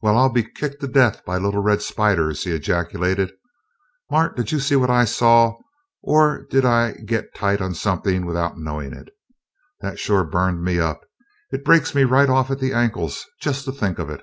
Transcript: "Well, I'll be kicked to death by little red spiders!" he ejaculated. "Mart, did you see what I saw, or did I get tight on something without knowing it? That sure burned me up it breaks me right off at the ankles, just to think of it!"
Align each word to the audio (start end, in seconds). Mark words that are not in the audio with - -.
"Well, 0.00 0.16
I'll 0.16 0.30
be 0.32 0.44
kicked 0.44 0.80
to 0.82 0.86
death 0.86 1.24
by 1.24 1.38
little 1.38 1.60
red 1.60 1.82
spiders!" 1.82 2.44
he 2.44 2.52
ejaculated. 2.52 3.32
"Mart, 4.08 4.36
did 4.36 4.52
you 4.52 4.60
see 4.60 4.76
what 4.76 4.90
I 4.90 5.04
saw, 5.04 5.54
or 6.04 6.46
did 6.50 6.64
I 6.64 6.92
get 6.92 7.34
tight 7.34 7.60
on 7.60 7.74
something 7.74 8.26
without 8.26 8.56
knowing 8.60 8.92
it? 8.92 9.08
That 9.80 9.98
sure 9.98 10.22
burned 10.22 10.62
me 10.62 10.78
up 10.78 11.00
it 11.50 11.64
breaks 11.64 11.96
me 11.96 12.04
right 12.04 12.28
off 12.28 12.48
at 12.52 12.60
the 12.60 12.72
ankles, 12.72 13.26
just 13.40 13.64
to 13.64 13.72
think 13.72 13.98
of 13.98 14.08
it!" 14.08 14.20